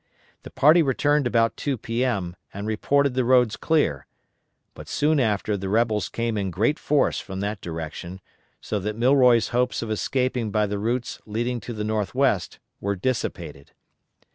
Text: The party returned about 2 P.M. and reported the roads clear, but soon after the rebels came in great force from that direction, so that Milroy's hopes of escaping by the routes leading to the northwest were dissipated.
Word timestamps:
The 0.41 0.49
party 0.49 0.81
returned 0.81 1.27
about 1.27 1.55
2 1.57 1.77
P.M. 1.77 2.35
and 2.51 2.65
reported 2.65 3.13
the 3.13 3.23
roads 3.23 3.55
clear, 3.55 4.07
but 4.73 4.87
soon 4.89 5.19
after 5.19 5.55
the 5.55 5.69
rebels 5.69 6.09
came 6.09 6.39
in 6.39 6.49
great 6.49 6.79
force 6.79 7.19
from 7.19 7.39
that 7.41 7.61
direction, 7.61 8.19
so 8.59 8.79
that 8.79 8.97
Milroy's 8.97 9.49
hopes 9.49 9.83
of 9.83 9.91
escaping 9.91 10.49
by 10.49 10.65
the 10.65 10.79
routes 10.79 11.19
leading 11.27 11.59
to 11.59 11.71
the 11.73 11.83
northwest 11.83 12.57
were 12.79 12.95
dissipated. 12.95 13.73